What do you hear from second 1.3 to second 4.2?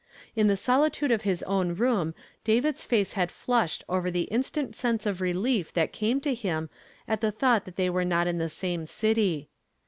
own room David's face had fluslied over